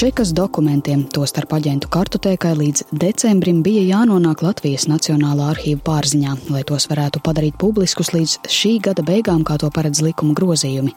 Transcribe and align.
Čekas 0.00 0.30
dokumentiem, 0.32 1.02
tostarp 1.12 1.50
aģentu 1.58 1.90
kartotēkai, 1.92 2.54
līdz 2.56 2.86
decembrim 3.02 3.58
bija 3.60 3.82
jānonāk 3.84 4.40
Latvijas 4.40 4.86
Nacionālā 4.88 5.50
arhīva 5.52 5.82
pārziņā, 5.84 6.36
lai 6.54 6.62
tos 6.64 6.86
varētu 6.88 7.20
padarīt 7.20 7.58
publiskus 7.60 8.14
līdz 8.14 8.38
šī 8.48 8.70
gada 8.86 9.04
beigām, 9.04 9.42
kā 9.44 9.58
to 9.60 9.68
paredz 9.68 10.00
likuma 10.00 10.32
grozījumi. 10.38 10.94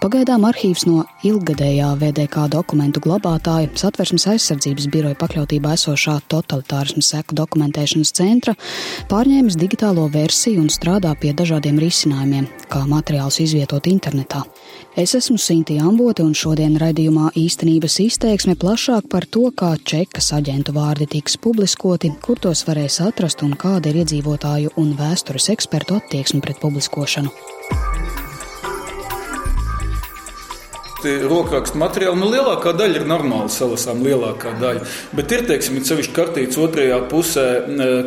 Pagaidām 0.00 0.46
arhīvs 0.48 0.86
no 0.88 1.02
ilgadējā 1.28 1.90
VDK 2.00 2.46
dokumentu 2.54 3.02
glabātāja 3.04 3.68
satversmes 3.76 4.24
aizsardzības 4.32 4.88
biroja 4.88 5.20
pakļautībā 5.20 5.74
esošā 5.76 6.16
totalitārismu 6.32 7.04
seku 7.04 7.36
dokumentēšanas 7.36 8.14
centra 8.16 8.56
pārņēmis 9.12 9.60
digitālo 9.60 10.08
versiju 10.16 10.64
un 10.64 10.72
strādā 10.72 11.12
pie 11.20 11.34
dažādiem 11.36 11.76
risinājumiem, 11.84 12.48
kā 12.72 12.86
materiālus 12.88 13.42
izvietot 13.44 13.92
internetā. 13.92 14.46
Es 14.96 15.12
esmu 15.12 15.36
Sintīna 15.36 15.90
Ambote 15.90 16.24
un 16.24 16.32
šodien 16.32 16.78
raidījumā 16.80 17.34
īstenības 17.36 17.98
izteiksme 18.00 18.45
plašāk 18.54 19.08
par 19.10 19.24
to, 19.26 19.48
kā 19.50 19.72
čekas 19.82 20.30
aģentu 20.36 20.76
vārdi 20.76 21.08
tiks 21.16 21.34
publiskoti, 21.42 22.12
kur 22.22 22.38
tos 22.38 22.62
varēs 22.68 23.00
atrast 23.02 23.42
un 23.42 23.56
kāda 23.58 23.90
ir 23.90 24.04
iedzīvotāju 24.04 24.76
un 24.78 24.94
vēstures 24.94 25.50
ekspertu 25.56 25.98
attieksme 25.98 26.44
pret 26.44 26.62
publiskošanu. 26.62 27.55
Parasti 31.06 31.28
rokrakstu 31.28 31.78
materiāli. 31.78 32.18
Nu, 32.18 32.28
lielākā 32.30 32.72
daļa 32.76 33.00
ir 33.00 33.06
normāli 33.06 33.50
salasām, 33.52 34.02
lielākā 34.04 34.56
daļa. 34.60 34.84
Bet 35.14 35.32
ir, 35.32 35.44
teiksim, 35.46 35.78
sevišķi 35.84 36.14
kartīts 36.14 36.58
otrajā 36.58 36.98
pusē, 37.10 37.46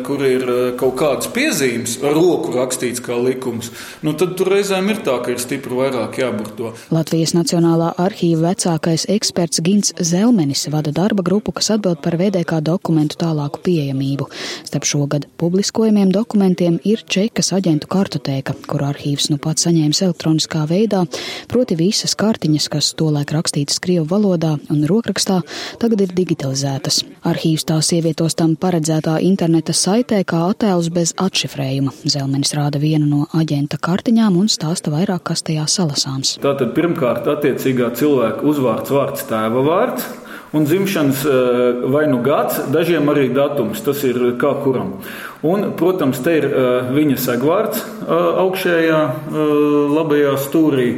kur 0.04 0.22
ir 0.26 0.44
e, 0.44 0.58
kaut 0.78 0.96
kādas 1.00 1.30
piezīmes 1.32 1.98
ar 2.04 2.14
roku 2.16 2.52
rakstīts 2.54 3.00
kā 3.04 3.16
likums. 3.16 3.70
Nu, 4.02 4.12
tad 4.12 4.36
tur 4.38 4.52
reizēm 4.52 4.90
ir 4.92 5.00
tā, 5.06 5.16
ka 5.24 5.32
ir 5.32 5.40
stipri 5.40 5.76
vairāk 5.76 6.20
jāburto. 6.20 6.74
Latvijas 6.92 7.34
Nacionālā 7.36 7.92
arhīva 8.00 8.50
vecākais 8.50 9.06
eksperts 9.08 9.62
Gins 9.64 9.94
Zelmenis 9.96 10.66
vada 10.72 10.92
darba 10.92 11.24
grupu, 11.26 11.54
kas 11.56 11.72
atbild 11.76 12.02
par 12.04 12.18
VDK 12.20 12.60
dokumentu 12.64 13.20
tālāku 13.20 13.62
pieejamību. 13.64 14.28
Starp 14.68 14.88
šogad 14.88 15.28
publiskojumiem 15.40 16.12
dokumentiem 16.12 16.80
ir 16.84 17.04
Čekas 17.10 17.52
aģentu 17.56 17.88
kartotēka, 17.90 18.56
kur 18.68 18.84
arhīvs 18.90 19.30
nu 19.32 19.40
pats 19.42 19.66
saņēmis 19.66 20.04
elektroniskā 20.08 20.66
veidā, 20.70 21.04
proti 21.50 21.78
visas 21.78 22.16
kartiņas, 22.18 22.68
kas 22.70 22.89
kuras 22.90 22.94
tolaik 22.96 23.32
rakstītas 23.32 23.80
Krievu 23.80 24.06
valodā 24.08 24.58
un 24.70 24.84
rokrakstā, 24.86 25.42
tagad 25.78 26.00
ir 26.00 26.12
digitalizētas. 26.14 27.04
Arhīvs 27.24 27.66
tās 27.66 27.92
ievietos 27.92 28.34
tam 28.34 28.56
paredzētā 28.56 29.20
interneta 29.22 29.72
saitē 29.72 30.24
kā 30.24 30.50
attēlus 30.50 30.90
bez 30.90 31.14
atšifrējuma. 31.16 31.92
Zelmenis 32.04 32.54
rāda 32.54 32.80
vienu 32.80 33.06
no 33.06 33.26
aģenta 33.32 33.78
kartiņām 33.78 34.36
un 34.36 34.48
stāsta 34.48 34.90
vairāk, 34.90 35.22
kas 35.22 35.42
tajā 35.42 35.66
salasāms. 35.68 36.38
Tātad 36.40 36.74
pirmkārt 36.74 37.28
attiecīgā 37.28 37.92
cilvēka 37.94 38.42
uzvārds, 38.46 38.90
vārds, 38.90 39.26
tēva 39.28 39.62
vārds 39.66 40.08
un 40.52 40.64
dzimšanas 40.66 41.24
eh, 41.24 41.30
vai 41.92 42.06
nu 42.10 42.20
gads, 42.22 42.58
dažiem 42.72 43.08
arī 43.12 43.28
datums. 43.34 43.82
Tas 43.86 44.02
ir 44.06 44.18
kā 44.40 44.54
kuram. 44.64 44.96
Un, 45.46 45.70
protams, 45.78 46.20
te 46.24 46.36
ir 46.40 46.48
eh, 46.50 46.90
viņa 46.96 47.18
segvārds 47.22 47.82
eh, 47.84 48.14
augšējā 48.44 49.00
labajā 49.94 50.36
stūrī 50.42 50.90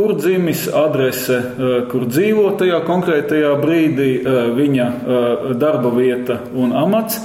kur 0.00 0.14
dzimis, 0.16 0.68
adrese, 0.74 1.36
eh, 1.36 1.72
kur 1.90 2.06
dzīvo 2.08 2.54
tajā 2.56 2.78
konkrētajā 2.86 3.50
brīdī, 3.60 4.12
eh, 4.16 4.38
viņa 4.56 4.86
eh, 4.88 5.50
darba 5.60 5.90
vieta 5.92 6.38
un 6.56 6.72
amats. 6.72 7.18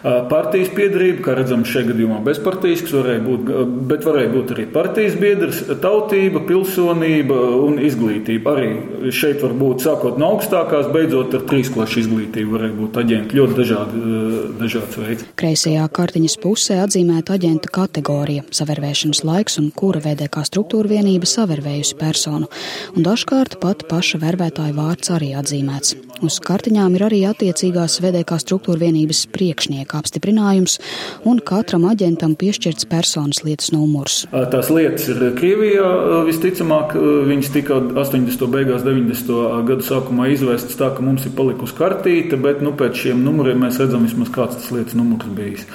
Partijas 0.00 0.70
piedarība, 0.72 1.20
kā 1.26 1.34
redzam, 1.36 1.60
šajā 1.68 1.90
gadījumā 1.90 2.22
bezpartijisks, 2.24 2.92
varēja 2.96 3.20
būt, 3.20 3.50
bet 3.90 4.06
varēja 4.08 4.30
būt 4.32 4.52
arī 4.54 4.64
partijas 4.72 5.16
biedrs, 5.20 5.58
tautība, 5.82 6.40
pilsonība 6.48 7.36
un 7.66 7.76
izglītība. 7.84 8.54
Arī 8.56 9.10
šeit 9.12 9.44
var 9.44 9.52
būt 9.60 9.84
sākot 9.84 10.16
no 10.20 10.30
augstākās, 10.36 10.88
beidzot 10.94 11.36
ar 11.36 11.44
trīsklašu 11.50 12.00
izglītību, 12.00 12.54
varēja 12.56 12.76
būt 12.78 12.96
aģenti 13.02 13.36
ļoti 13.40 13.58
dažādi, 13.58 14.14
dažāds 14.62 14.96
veids. 15.02 15.26
Kreisajā 15.40 15.84
kartiņas 16.00 16.38
pusē 16.40 16.80
atzīmēta 16.86 17.36
aģenta 17.36 17.68
kategorija, 17.76 18.46
savērvēšanas 18.56 19.20
laiks 19.28 19.60
un 19.60 19.68
kura 19.76 20.00
VDK 20.00 20.46
struktūra 20.48 20.94
vienība 20.96 21.28
savērvējusi 21.28 22.00
personu, 22.00 22.48
un 22.96 23.04
dažkārt 23.04 23.58
pat 23.60 23.84
paša 23.92 24.22
vervētāja 24.24 24.72
vārds 24.80 25.12
arī 25.12 25.34
atzīmēts. 25.36 25.98
Uz 26.24 26.40
kartiņām 26.44 26.96
ir 26.96 27.06
arī 27.06 27.22
attiecīgās 27.28 28.00
VDK 28.00 28.40
struktūra 28.40 28.86
vienības 28.86 29.26
priekšnieks 29.32 29.89
tiek 29.90 29.98
apstiprinājums, 29.98 30.78
un 31.26 31.40
katram 31.42 31.86
aģentam 31.90 32.36
piešķirts 32.38 32.86
personas 32.90 33.42
lietas 33.44 33.72
numurs. 33.74 34.26
Tās 34.30 34.70
lietas 34.70 35.08
ir 35.10 35.22
Krievijā 35.38 36.24
visticamāk, 36.28 36.94
viņas 37.28 37.52
tika 37.54 37.80
80. 37.80 38.46
beigās, 38.50 38.84
90. 38.86 39.64
gadu 39.66 39.86
sākumā 39.86 40.30
izvēstas 40.34 40.78
tā, 40.78 40.92
ka 40.94 41.02
mums 41.02 41.26
ir 41.26 41.34
palikusi 41.36 41.76
kartīte, 41.78 42.38
bet 42.40 42.62
nu, 42.62 42.74
pēc 42.76 43.06
šiem 43.06 43.24
numuriem 43.24 43.60
mēs 43.64 43.80
redzam 43.80 44.06
vismaz 44.06 44.30
kāds 44.34 44.60
tas 44.60 44.70
lietas 44.74 44.96
numurs 44.98 45.28
bijis. 45.34 45.66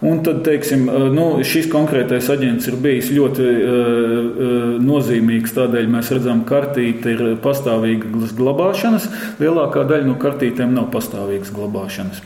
Un 0.00 0.22
tad, 0.24 0.38
teiksim, 0.46 0.86
nu, 1.12 1.24
šis 1.44 1.66
konkrētais 1.68 2.30
aģents 2.32 2.70
ir 2.70 2.78
bijis 2.80 3.10
ļoti 3.12 3.48
uh, 3.52 4.78
nozīmīgs. 4.80 5.52
Tādēļ 5.58 5.90
mēs 5.92 6.08
redzam, 6.16 6.40
ka 6.48 6.62
kartīte 6.62 7.12
ir 7.12 7.22
pastāvīgas 7.44 8.32
glabāšanas. 8.38 9.10
Lielākā 9.42 9.84
daļa 9.90 10.08
no 10.08 10.16
kartītēm 10.22 10.72
nav 10.72 10.88
pastāvīgas 10.94 11.52
glabāšanas. 11.52 12.24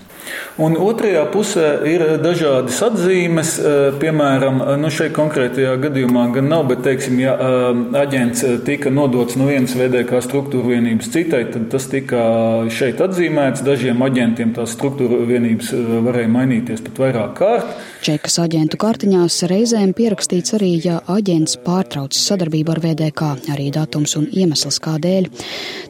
Un 0.63 0.77
otrajā 0.79 1.25
pusē 1.33 1.69
ir 1.91 2.05
dažādas 2.23 2.77
atzīmes, 2.87 3.57
eh, 3.59 3.97
piemēram, 3.99 4.61
nu 4.79 4.91
šeit 4.91 5.13
konkrētajā 5.17 5.75
gadījumā 5.83 6.29
gan 6.37 6.49
nav, 6.49 6.69
bet, 6.69 6.85
teiksim, 6.87 7.19
ja 7.19 7.35
eh, 7.35 7.81
aģents 8.05 8.45
tika 8.67 8.93
nodots 8.95 9.37
no 9.37 9.49
vienas 9.51 9.75
VDK 9.75 10.23
struktūra 10.23 10.77
vienības 10.77 11.11
citai, 11.11 11.45
tad 11.51 11.67
tas 11.75 11.89
tika 11.91 12.23
šeit 12.71 13.03
atzīmēts. 13.03 13.65
Dažiem 13.67 14.03
aģentiem 14.07 14.55
tās 14.55 14.77
struktūra 14.79 15.25
vienības 15.27 15.73
eh, 15.75 15.99
varēja 16.07 16.31
mainīties 16.39 16.87
pat 16.87 17.03
vairāk 17.07 17.35
kārt. 17.41 17.75
Čekas 18.05 18.35
aģentu 18.43 18.77
kartiņās 18.77 19.39
reizēm 19.49 19.95
pierakstīts 19.97 20.53
arī, 20.59 20.75
ja 20.85 20.99
aģents 21.09 21.55
pārtrauc 21.65 22.13
sadarbību 22.13 22.75
ar 22.75 22.81
VDK, 22.83 23.29
arī 23.55 23.71
datums 23.73 24.13
un 24.19 24.27
iemesls 24.29 24.77
kādēļ. 24.85 25.31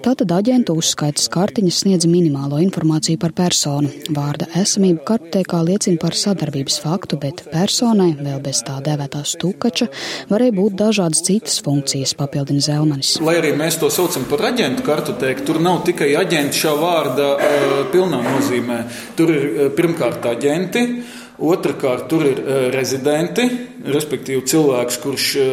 Tātad 0.04 0.30
aģentu 0.36 0.76
uzskaitas 0.78 1.26
kartiņas 1.34 1.80
sniedz 1.82 2.06
minimālo 2.06 2.60
informāciju 2.62 3.18
par 3.18 3.34
personu. 3.34 3.90
Vārda 4.14 4.46
esamība 4.60 5.02
kartotēkā 5.08 5.64
liecina 5.66 5.98
par 6.04 6.14
sadarbības 6.20 6.76
faktu, 6.84 7.18
bet 7.24 7.42
personai, 7.50 8.12
vēl 8.20 8.38
bez 8.46 8.62
tā 8.62 8.76
dēvētā 8.86 9.24
stukača, 9.32 9.90
varēja 10.30 10.54
būt 10.60 10.78
dažādas 10.84 11.24
citas 11.26 11.58
funkcijas, 11.66 12.14
papildina 12.14 12.62
Zelmanis. 12.62 13.16
Lai 13.26 13.40
arī 13.40 13.56
mēs 13.58 13.80
to 13.82 13.90
saucam 13.90 14.28
par 14.30 14.52
aģentu 14.52 14.86
kartotēku, 14.86 15.48
tur 15.50 15.58
nav 15.66 15.82
tikai 15.90 16.12
aģenti 16.22 16.62
šā 16.62 16.78
vārda 16.78 17.28
uh, 17.34 17.76
pilnā 17.90 18.22
nozīmē. 18.30 18.80
Tur 19.18 19.34
ir 19.34 19.50
uh, 19.50 19.68
pirmkārt 19.74 20.30
aģenti. 20.30 20.86
Otrakārt, 21.34 22.04
tur 22.06 22.22
ir 22.28 22.38
uh, 22.38 22.52
rezidenti, 22.70 23.42
respektīvi 23.90 24.44
cilvēks, 24.46 25.00
kurš 25.02 25.24
uh, 25.42 25.48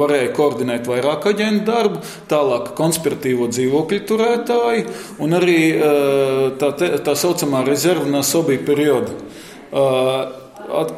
varēja 0.00 0.32
koordinēt 0.34 0.88
vairāk 0.90 1.28
aģentu 1.30 1.62
darbu, 1.68 2.00
tālāk 2.30 2.72
konspiratīvo 2.78 3.46
dzīvokļu 3.52 4.00
turētāji 4.08 4.82
un 5.22 5.38
arī 5.38 5.60
uh, 5.76 6.42
tā, 6.58 6.72
te, 6.74 6.90
tā 7.06 7.14
saucamā 7.14 7.62
rezervnā 7.68 8.24
sobija 8.26 8.64
perioda. 8.66 9.14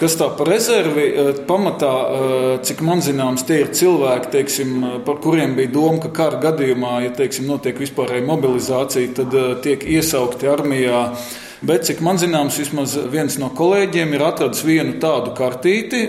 Kas 0.01 0.17
tā 0.19 0.27
par 0.35 0.49
rezervi, 0.51 1.05
pamatā, 1.49 1.93
cik 2.67 2.83
man 2.85 3.01
zināms, 3.03 3.45
tie 3.47 3.61
ir 3.63 3.71
cilvēki, 3.75 4.31
teiksim, 4.33 4.75
par 5.07 5.21
kuriem 5.23 5.55
bija 5.55 5.71
doma, 5.77 6.01
ka 6.03 6.11
kara 6.15 6.41
gadījumā, 6.43 6.97
ja 7.07 7.13
teiksim, 7.15 7.47
notiek 7.51 7.79
vispārēja 7.79 8.27
mobilizācija, 8.27 9.15
tad 9.21 9.39
tiek 9.63 9.87
iesaukti 9.97 10.51
armijā 10.51 11.05
Bet, 11.65 11.87
cik 11.89 12.03
man 12.05 12.19
zināms, 12.21 12.59
vismaz 12.61 12.93
viens 13.09 13.39
no 13.41 13.47
kolēģiem 13.57 14.11
ir 14.13 14.23
atradis 14.27 14.61
vienu 14.67 14.99
tādu 15.01 15.31
kartīti, 15.37 16.03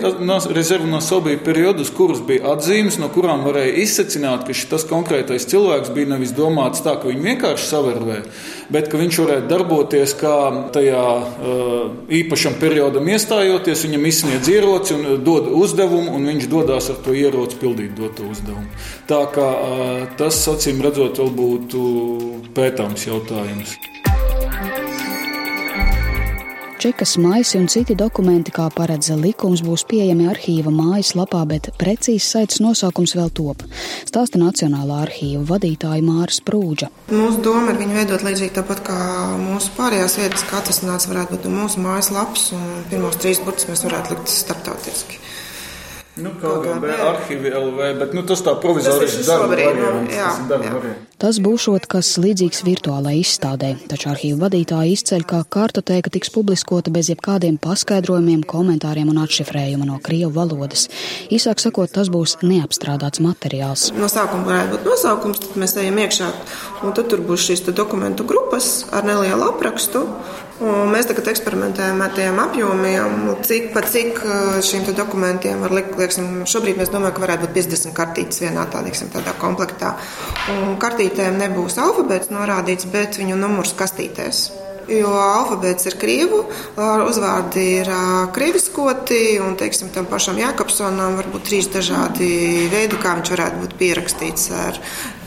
rezervu 0.52 0.88
no 0.90 0.98
sobiju 1.00 1.40
periodus, 1.46 1.88
kuras 1.96 2.20
bija 2.20 2.50
atzīmes, 2.52 2.98
no 3.00 3.08
kurām 3.14 3.46
varēja 3.46 3.78
izsecināt, 3.80 4.44
ka 4.44 4.56
šis 4.56 4.84
konkrētais 4.90 5.48
cilvēks 5.48 5.94
bija 5.96 6.10
nevis 6.12 6.34
domāts 6.36 6.84
tā, 6.84 6.98
ka 7.00 7.08
viņu 7.08 7.24
vienkārši 7.30 7.68
savervē, 7.70 8.18
bet 8.74 8.90
ka 8.92 9.00
viņš 9.00 9.20
varētu 9.22 9.50
darboties 9.54 10.16
kā 10.20 10.36
tajā 10.76 11.06
uh, 11.16 11.74
īpašam 12.20 12.60
periodam 12.60 13.08
iestājoties, 13.16 13.86
viņam 13.88 14.08
izsniedz 14.12 14.52
ieroci 14.52 14.98
un 14.98 15.24
dod 15.24 15.48
uzdevumu, 15.48 16.18
un 16.18 16.32
viņš 16.34 16.50
dodas 16.52 16.92
ar 16.92 17.00
to 17.06 17.16
ieroci 17.16 17.62
pildīt 17.62 17.96
doto 17.96 18.28
uzdevumu. 18.28 18.68
Tā 19.08 19.24
kā 19.32 19.50
uh, 19.56 19.98
tas, 20.20 20.44
acīm 20.52 20.84
redzot, 20.84 21.16
vēl 21.22 21.32
būtu 21.40 21.86
pētāms 22.52 23.08
jautājums. 23.08 23.78
Čekas 26.86 27.16
maisi 27.18 27.58
un 27.58 27.64
citi 27.66 27.96
dokumenti, 27.98 28.52
kā 28.54 28.68
paredz 28.70 29.08
likums, 29.18 29.58
būs 29.66 29.82
pieejami 29.90 30.28
arhīva 30.30 30.70
mājaslapā, 30.70 31.40
bet 31.50 31.72
precīzs 31.80 32.28
saites 32.30 32.60
nosaukums 32.62 33.16
vēl 33.18 33.32
top. 33.34 33.64
Stāsta 34.06 34.38
Nacionālā 34.38 35.00
arhīva 35.08 35.42
vadītāja 35.48 36.04
Māra 36.06 36.30
Sprūdža. 36.30 36.86
Mūsu 37.10 37.42
doma 37.42 37.74
ir 37.74 37.82
viņu 37.82 37.98
veidot 37.98 38.22
līdzīgi 38.28 38.54
tāpat 38.60 38.78
kā 38.86 38.98
mūsu 39.42 39.74
pārējās 39.74 40.14
vietas, 40.20 40.46
ka 40.46 40.60
atrasināts 40.60 41.10
varētu 41.10 41.34
būt 41.34 41.50
mūsu 41.58 41.82
mājaslaps, 41.82 42.52
un 42.54 42.64
pirmos 42.86 43.18
trīs 43.18 43.42
burtus 43.42 43.66
mēs 43.66 43.82
varētu 43.82 44.14
likt 44.14 44.30
starptautiski. 44.30 45.05
Nu, 46.16 46.30
KGB 46.40 46.94
arhīvi 47.04 47.50
LV, 47.52 47.88
bet 48.00 48.14
nu, 48.16 48.22
tas 48.24 48.40
tā 48.40 48.54
provizoriski 48.56 49.26
darba 49.26 49.50
variants. 49.52 50.14
Jā, 50.16 50.30
tas 50.30 50.38
ir 50.40 50.46
darba 50.48 50.64
jā. 50.64 50.70
variants. 50.72 51.02
Tas 51.20 51.40
būšot 51.44 51.84
kas 51.92 52.14
līdzīgs 52.20 52.62
virtuālai 52.64 53.18
izstādē, 53.20 53.74
taču 53.90 54.08
arhīvu 54.14 54.38
vadītāji 54.40 54.94
izceļ, 54.96 55.26
ka 55.28 55.42
kartoteka 55.52 56.12
tiks 56.12 56.32
publiskota 56.32 56.92
bez 56.92 57.10
jebkādiem 57.12 57.58
paskaidrojumiem, 57.60 58.46
komentāriem 58.48 59.12
un 59.12 59.20
atšifrējuma 59.26 59.90
no 59.90 59.98
krievu 60.00 60.32
valodas. 60.38 60.86
Īsāk 61.28 61.60
sakot, 61.60 61.92
tas 61.92 62.08
būs 62.12 62.38
neapstrādāts 62.40 63.20
materiāls. 63.24 63.90
No 63.96 64.08
sākuma 64.08 64.48
varētu 64.48 64.72
būt 64.72 64.88
nosaukums, 64.88 65.44
tad 65.44 65.60
mēs 65.60 65.76
ejam 65.84 66.00
iekšā. 66.00 66.32
Un 66.80 66.96
tad 66.96 67.12
tur 67.12 67.24
būs 67.28 67.44
šīs 67.50 67.66
te 67.68 67.76
dokumentu 67.76 68.24
grupas 68.24 68.86
ar 68.88 69.04
nelielu 69.04 69.52
aprakstu. 69.52 70.06
Un 70.56 70.88
mēs 70.88 71.04
tagad 71.04 71.26
eksperimentējam 71.28 71.98
ar 72.00 72.12
tiem 72.16 72.38
apjomiem, 72.40 73.26
cik 73.44 73.74
pa 73.74 73.82
cik 73.84 74.22
eh, 74.24 74.58
šiem 74.64 74.86
dokumentiem 74.96 75.60
var 75.60 75.74
likt. 75.76 75.98
Lieksim, 76.00 76.46
šobrīd 76.48 76.78
mēs 76.80 76.92
domājam, 76.92 77.12
ka 77.18 77.24
varētu 77.26 77.44
būt 77.44 77.58
50 77.58 77.96
kartītes 77.96 78.40
vienā 78.40 78.64
tā, 78.72 78.80
lieksim, 78.86 79.10
tādā 79.12 79.34
komplektā. 79.40 79.92
Un 80.54 80.78
kartītēm 80.80 81.36
nebūs 81.42 81.76
alfabēts 81.82 82.32
norādīts, 82.32 82.88
bet 82.88 83.20
viņu 83.20 83.36
numurs 83.36 83.74
kastītēs. 83.76 84.46
Jo 84.88 85.10
alfabēts 85.18 85.88
ir 85.90 85.96
krievu, 85.98 86.44
uzvārdi 86.78 87.64
ir 87.80 87.90
ā, 87.90 88.00
krieviskoti, 88.32 89.40
un 89.42 89.58
teiksim, 89.58 89.90
tam 89.92 90.06
pašam 90.06 90.38
Jākapsonam 90.38 91.18
var 91.18 91.28
būt 91.34 91.48
trīs 91.50 91.68
dažādi 91.74 92.30
veidi, 92.70 93.02
kā 93.02 93.18
viņš 93.18 93.34
varētu 93.34 93.64
būt 93.64 93.78
pierakstīts 93.82 94.52
ar 94.54 94.78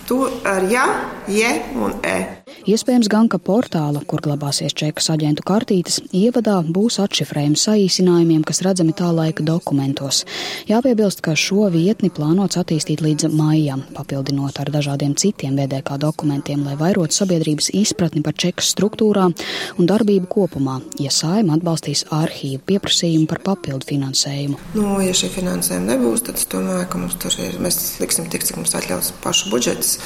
to, 0.08 0.24
ar 0.48 0.64
ja, 0.72 0.88
je 1.28 1.52
un 1.76 2.00
e. 2.02 2.38
Iespējams, 2.69 3.07
gan 3.12 3.30
ka 3.31 3.40
portāla, 3.42 4.01
kur 4.06 4.22
glabāsies 4.24 4.75
čekas 4.78 5.10
aģentu 5.13 5.44
kartītes, 5.48 6.00
ievadā 6.16 6.57
būs 6.66 7.00
atšifrējumi 7.04 7.57
saīsinājumiem, 7.60 8.44
kas 8.48 8.62
redzami 8.66 8.94
tā 8.98 9.10
laika 9.16 9.46
dokumentos. 9.46 10.25
Jāpiebilst, 10.69 11.24
ka 11.25 11.36
šo 11.40 11.69
vietni 11.74 12.12
plānots 12.13 12.60
attīstīt 12.60 13.04
līdz 13.06 13.30
maijam, 13.34 13.86
papildinot 13.96 14.60
ar 14.62 14.72
dažādiem 14.74 15.16
citiem 15.19 15.56
VDK 15.60 15.98
dokumentiem, 16.01 16.66
lai 16.68 16.75
vairotu 16.80 17.16
sabiedrības 17.22 17.72
izpratni 17.80 18.24
par 18.25 18.36
čekas 18.38 18.74
struktūrām 18.75 19.36
un 19.80 19.90
darbību 19.90 20.30
kopumā, 20.30 20.80
ja 21.00 21.13
saima 21.13 21.56
atbalstīs 21.57 22.06
arhīvu 22.16 22.62
pieprasījumu 22.69 23.30
par 23.31 23.44
papildu 23.45 23.88
finansējumu. 23.90 24.60
Nu, 24.75 24.98
ja 25.04 25.16
šī 25.16 25.31
finansējuma 25.38 25.94
nebūs, 25.94 26.25
tad 26.28 26.42
es 26.42 26.48
domāju, 26.52 26.88
ka 26.92 27.02
mums 27.02 27.18
tur 27.22 27.40
ir, 27.42 27.57
mēs 27.63 27.80
liksim 28.04 28.30
tik, 28.31 28.45
cik 28.48 28.60
mums 28.60 28.75
atļauts 28.78 29.13
pašu 29.24 29.54
budžets. 29.54 29.98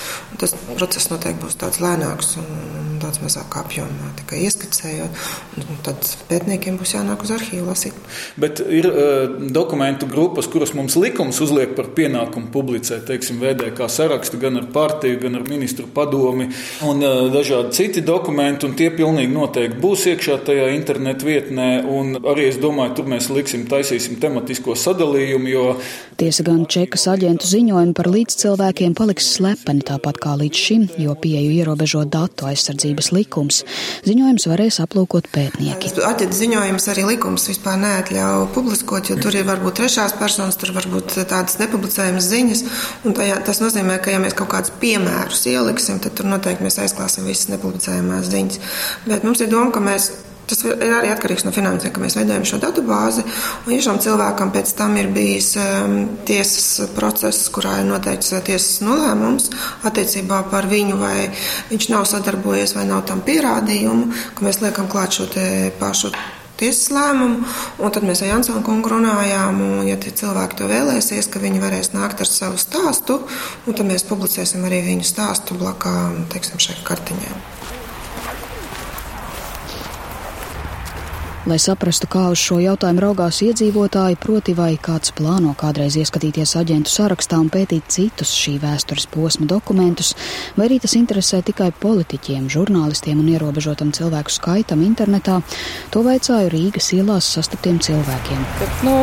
Tas 0.41 0.55
process 0.75 1.09
noteikti 1.11 1.43
būs 1.43 1.59
tāds 1.61 1.81
lēnāks 1.83 2.32
un 2.41 2.99
daudz 3.01 3.19
mazāk 3.23 3.57
apjomā, 3.63 4.13
tikai 4.21 4.43
ieskicējot. 4.47 5.23
Un 5.61 5.81
Tad 5.83 6.05
pētniekiem 6.29 6.77
būs 6.79 6.93
jānāk 6.95 7.25
uz 7.25 7.31
arhīvu 7.35 7.65
lasīt. 7.67 7.95
Bet 8.39 8.61
ir 8.63 8.87
uh, 8.87 9.33
dokumentu 9.55 10.07
grupas, 10.09 10.47
kuras 10.51 10.71
mums 10.77 10.95
likums 10.99 11.41
uzliek 11.43 11.73
par 11.75 11.89
pienākumu 11.97 12.47
publicēt, 12.53 13.03
teiksim, 13.09 13.41
VDK 13.43 13.89
sarakstu 13.91 14.39
gan 14.39 14.61
ar 14.61 14.69
partiju, 14.73 15.19
gan 15.25 15.35
ar 15.39 15.47
ministru 15.49 15.89
padomi 15.91 16.47
un 16.87 17.03
uh, 17.03 17.25
dažādi 17.33 17.73
citi 17.75 18.03
dokumenti, 18.05 18.67
un 18.69 18.77
tie 18.79 18.89
pilnīgi 18.95 19.33
noteikti 19.35 19.81
būs 19.83 20.07
iekšā 20.13 20.39
tajā 20.47 20.69
internetu 20.77 21.27
vietnē, 21.27 21.69
un 21.83 22.15
arī 22.21 22.47
es 22.53 22.61
domāju, 22.63 22.95
tur 23.01 23.11
mēs 23.11 23.27
liksim, 23.33 23.67
taisīsim 23.71 24.19
tematisko 24.23 24.77
sadalījumu, 24.79 25.51
jo 25.51 25.67
Tiesa 26.13 26.43
gan 26.45 26.61
čekas 26.69 27.07
aģentu 27.09 27.47
ziņojumi 27.49 27.95
par 27.97 28.07
līdzcilvēkiem 28.13 28.93
paliks 28.95 29.31
slepeni 29.33 29.81
tāpat 29.87 30.19
kā 30.21 30.35
līdz 30.37 30.59
šim, 30.59 30.83
jo 31.01 31.15
pieeju 31.17 31.55
ierobežo 31.57 32.03
datu 32.23 32.47
aizsardzības 32.49 33.11
likums. 33.15 33.61
Ziņojums 34.07 34.47
varēs 34.49 34.79
aplūkot 34.83 35.29
pētnieki. 35.33 35.93
Aģenta 36.03 36.37
ziņojums 36.37 36.89
arī 36.93 37.05
likums 37.13 37.47
vispār 37.51 37.79
neatļauj 37.81 38.49
publiskot, 38.55 39.11
jo 39.11 39.17
tur 39.21 39.35
ir 39.37 39.47
varbūt 39.47 39.79
trešās 39.81 40.15
personas, 40.19 40.57
tur 40.59 40.73
var 40.75 40.87
būt 40.91 41.17
tādas 41.21 41.59
nepublicējamas 41.61 42.29
ziņas. 42.33 42.65
Tajā, 43.05 43.39
tas 43.47 43.61
nozīmē, 43.63 43.99
ka 44.03 44.13
ja 44.13 44.21
mēs 44.23 44.37
kaut 44.37 44.51
kādus 44.53 44.73
piemērus 44.81 45.45
ieliksim, 45.51 46.01
tad 46.03 46.17
tur 46.17 46.29
noteikti 46.31 46.65
mēs 46.65 46.79
aizklāsim 46.83 47.27
visas 47.29 47.51
nepublicējamās 47.53 48.29
ziņas. 48.33 48.77
Bet 49.07 49.27
mums 49.27 49.43
ir 49.43 49.51
doma, 49.53 49.73
ka 49.73 49.83
mēs. 49.83 50.13
Tas 50.49 50.59
ir 50.67 50.91
arī 50.97 51.07
atkarīgs 51.13 51.45
no 51.47 51.53
finansēm, 51.55 51.93
ka 51.95 52.01
mēs 52.03 52.17
veidojam 52.19 52.43
šo 52.47 52.59
datu 52.59 52.83
bāzi. 52.87 53.23
Šam 53.83 54.01
cilvēkam 54.03 54.51
pēc 54.51 54.73
tam 54.75 54.97
ir 54.99 55.07
bijis 55.15 55.53
um, 55.61 55.95
tiesas 56.27 56.91
process, 56.97 57.47
kurā 57.53 57.77
ir 57.79 57.87
noteikts 57.87 58.33
uh, 58.35 58.43
tiesas 58.43 58.81
nolēmums 58.83 59.49
attiecībā 59.87 60.43
par 60.51 60.67
viņu, 60.71 60.99
vai 60.99 61.29
viņš 61.71 61.89
nav 61.95 62.07
sadarbojies 62.11 62.75
vai 62.75 62.85
nav 62.91 63.05
tam 63.07 63.23
pierādījumu, 63.23 64.11
ka 64.35 64.47
mēs 64.47 64.59
liekam 64.65 64.91
klāt 64.91 65.15
šo 65.15 65.29
pašu 65.79 66.11
tiesas 66.59 66.91
lēmumu, 66.93 67.41
un 67.81 67.93
tad 67.93 68.05
mēs 68.07 68.21
ar 68.23 68.33
Jansonu 68.33 68.63
kungu 68.65 68.91
runājām, 68.93 69.59
un 69.63 69.87
ja 69.89 69.97
cilvēki 69.99 70.59
to 70.59 70.69
vēlēsies, 70.69 71.27
ka 71.31 71.41
viņi 71.43 71.63
varēs 71.63 71.93
nākt 71.95 72.23
ar 72.23 72.29
savu 72.29 72.61
stāstu, 72.61 73.19
tad 73.67 73.83
mēs 73.89 74.07
publicēsim 74.11 74.63
arī 74.67 74.83
viņu 74.91 75.07
stāstu 75.07 75.57
blakām, 75.59 76.23
teiksim, 76.33 76.61
šai 76.63 76.79
kartiņai. 76.87 77.62
Lai 81.43 81.57
saprastu, 81.59 82.07
kā 82.07 82.21
uz 82.31 82.39
šo 82.39 82.55
jautājumu 82.63 83.01
raugās 83.03 83.41
iedzīvotāji, 83.43 84.15
proti 84.15 84.53
vai 84.55 84.77
kāds 84.79 85.11
plāno 85.11 85.51
kādreiz 85.59 85.97
ieskatīties 85.99 86.53
aģentu 86.55 86.87
sarakstā 86.87 87.35
un 87.43 87.49
pētīt 87.51 87.89
citus 87.91 88.31
šī 88.39 88.53
vēstures 88.61 89.09
posma 89.11 89.43
dokumentus, 89.51 90.13
vai 90.55 90.69
arī 90.69 90.77
tas 90.79 90.93
interesē 90.95 91.41
tikai 91.43 91.67
politiķiem, 91.81 92.45
žurnālistiem 92.53 93.19
un 93.19 93.27
ierobežotam 93.33 93.91
cilvēku 93.91 94.31
skaitam 94.31 94.85
internetā, 94.87 95.41
to 95.91 96.05
vaicāju 96.07 96.53
Rīgas 96.53 96.87
ielās 96.95 97.27
sastaptiem 97.35 97.81
cilvēkiem. 97.83 98.47
Bet, 98.61 98.87
nu, 98.87 98.95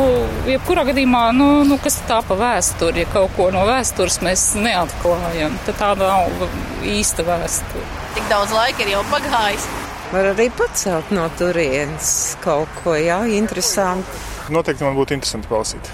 jebkurā 0.48 0.86
gadījumā, 0.88 1.26
nu, 1.36 1.50
nu, 1.68 1.76
kas 1.84 2.00
tā 2.08 2.22
pa 2.24 2.40
vēsturi, 2.40 3.04
ja 3.04 3.12
kaut 3.12 3.36
ko 3.36 3.50
no 3.52 3.66
vēstures 3.68 4.16
mēs 4.24 4.46
neatklājam, 4.56 5.60
tad 5.68 5.76
tā 5.84 5.92
nav 6.00 6.48
īsta 6.88 7.28
vēsture. 7.28 7.84
Tik 8.16 8.32
daudz 8.32 8.56
laika 8.56 8.86
ir 8.88 8.96
jau 8.96 9.04
pagājis. 9.12 9.68
Var 10.10 10.26
arī 10.32 10.48
pacelt 10.58 11.12
no 11.14 11.28
turienes 11.38 12.08
kaut 12.42 12.70
ko, 12.82 12.96
jā, 12.98 13.20
interesantu. 13.30 14.18
Noteikti 14.50 14.82
man 14.82 14.96
būtu 14.98 15.14
interesanti 15.14 15.46
palasīt. 15.46 15.90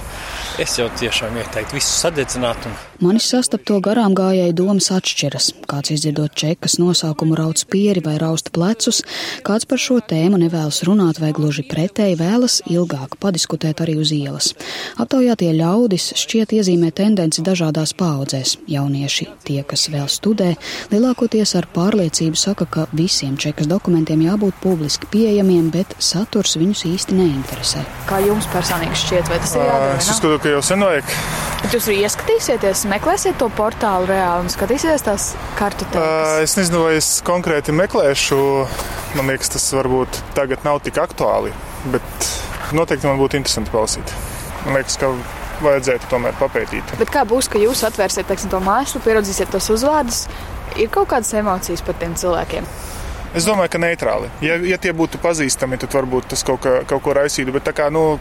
Es 0.56 0.78
jau 0.80 0.86
tiešām 0.88 1.34
ieteiktu 1.36 1.76
visu 1.76 1.90
sadedzināt. 1.92 2.64
Un... 2.64 2.76
Manis 3.04 3.26
sastapto 3.28 3.76
garām 3.84 4.14
gājēju 4.16 4.54
domas 4.56 4.86
atšķiras. 4.94 5.50
Kāds 5.68 5.90
izdzirdot 5.92 6.32
čekas 6.32 6.78
nosaukumu 6.80 7.36
rauc 7.36 7.60
pieri 7.68 8.00
vai 8.00 8.14
rausta 8.16 8.48
plecus, 8.56 9.02
kāds 9.44 9.68
par 9.68 9.82
šo 9.82 9.98
tēmu 10.00 10.40
nevēlas 10.40 10.78
runāt 10.88 11.20
vai 11.20 11.34
gluži 11.36 11.66
pretēji 11.68 12.16
vēlas 12.16 12.62
ilgāk 12.72 13.18
padiskutēt 13.20 13.82
arī 13.84 13.98
uz 14.00 14.14
ielas. 14.16 14.54
Aptaujātie 14.96 15.50
ļaudis 15.58 16.14
šķiet 16.22 16.54
iezīmē 16.56 16.88
tendenci 16.96 17.44
dažādās 17.44 17.92
paudzēs. 18.00 18.56
Jaunieši, 18.72 19.28
tie, 19.44 19.60
kas 19.60 19.90
vēl 19.92 20.08
studē, 20.08 20.54
lielākoties 20.94 21.52
ar 21.60 21.68
pārliecību 21.76 22.40
saka, 22.46 22.64
ka 22.64 22.86
visiem 22.96 23.36
čekas 23.36 23.68
dokumentiem 23.68 24.24
jābūt 24.24 24.56
publiski 24.64 25.12
pieejamiem, 25.12 25.68
bet 25.76 25.92
saturs 26.00 26.56
viņus 26.56 26.86
īsti 26.94 27.20
neinteresē. 27.20 27.84
Kā 28.08 28.24
jums 28.24 28.48
personīgi 28.56 29.04
šķiet, 29.04 29.28
vai 29.34 29.42
tas 29.44 29.56
ir 29.60 29.66
jādara? 29.68 30.02
Ka 30.46 30.52
jau 30.52 30.60
sen 30.62 30.78
vajag. 30.78 31.08
Bet 31.58 31.72
jūs 31.74 31.86
arī 31.88 31.94
ieskatīsieties, 32.06 32.84
meklēsiet 32.86 33.34
to 33.40 33.48
portālu 33.58 34.06
reāli 34.06 34.44
un 34.44 34.52
skatīsieties 34.52 35.02
tās 35.02 35.24
kartotēkas. 35.58 36.36
Es 36.44 36.54
nezinu, 36.54 36.84
vai 36.84 36.92
es 37.00 37.08
konkrēti 37.26 37.74
meklēšu. 37.74 38.38
Man 39.18 39.32
liekas, 39.32 39.50
tas 39.56 39.64
varbūt 39.74 40.20
tagad 40.38 40.62
nav 40.62 40.78
tik 40.86 41.00
aktuāli, 41.02 41.50
bet 41.90 42.30
noteikti 42.78 43.10
man 43.10 43.18
būtu 43.18 43.40
interesanti 43.40 43.74
palasīt. 43.74 44.14
Man 44.68 44.78
liekas, 44.78 45.00
ka 45.02 45.10
vajadzētu 45.66 46.12
tomēr 46.14 46.38
papētīt. 46.38 46.94
Bet 47.02 47.10
kā 47.10 47.26
būs, 47.26 47.50
ka 47.50 47.58
jūs 47.58 47.82
atvērsiet 47.90 48.30
teiksim, 48.30 48.54
to 48.54 48.62
mājaslapu, 48.62 49.08
pieradzīsiet 49.08 49.50
tos 49.50 49.66
uzvārdus? 49.74 50.28
Ir 50.78 50.94
kaut 50.94 51.10
kādas 51.10 51.34
emocijas 51.42 51.82
par 51.82 51.98
tiem 51.98 52.14
cilvēkiem. 52.14 52.70
Es 53.34 53.50
domāju, 53.50 53.74
ka 53.74 53.82
neitrāli. 53.82 54.30
Ja, 54.46 54.62
ja 54.62 54.78
tie 54.78 54.94
būtu 54.94 55.18
pazīstami, 55.18 55.82
tad 55.82 55.98
varbūt 55.98 56.30
tas 56.36 56.46
kaut, 56.46 56.62
kā, 56.62 56.84
kaut 56.86 57.02
ko 57.02 57.18
raisītu. 57.18 57.50
Bet 57.58 57.66
tā 57.66 57.74
kā 57.74 57.90
nu, 57.90 58.12